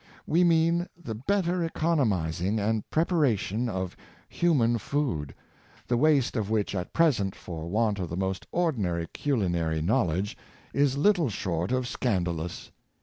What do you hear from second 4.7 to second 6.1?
food, the